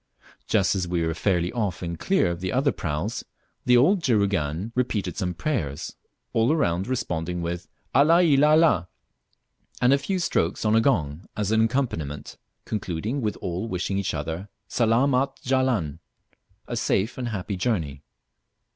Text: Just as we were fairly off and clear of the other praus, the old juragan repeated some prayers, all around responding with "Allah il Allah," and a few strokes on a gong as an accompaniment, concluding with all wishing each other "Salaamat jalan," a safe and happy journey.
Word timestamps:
Just 0.47 0.73
as 0.75 0.87
we 0.87 1.05
were 1.05 1.13
fairly 1.13 1.51
off 1.53 1.83
and 1.83 1.99
clear 1.99 2.31
of 2.31 2.39
the 2.41 2.51
other 2.51 2.71
praus, 2.71 3.23
the 3.65 3.77
old 3.77 4.01
juragan 4.01 4.71
repeated 4.73 5.15
some 5.15 5.35
prayers, 5.35 5.95
all 6.33 6.51
around 6.51 6.87
responding 6.87 7.43
with 7.43 7.67
"Allah 7.93 8.23
il 8.23 8.43
Allah," 8.43 8.89
and 9.79 9.93
a 9.93 9.99
few 9.99 10.17
strokes 10.17 10.65
on 10.65 10.75
a 10.75 10.81
gong 10.81 11.27
as 11.37 11.51
an 11.51 11.63
accompaniment, 11.65 12.37
concluding 12.65 13.21
with 13.21 13.35
all 13.41 13.67
wishing 13.67 13.99
each 13.99 14.15
other 14.15 14.49
"Salaamat 14.67 15.35
jalan," 15.43 15.99
a 16.67 16.75
safe 16.75 17.15
and 17.19 17.27
happy 17.27 17.55
journey. 17.55 18.01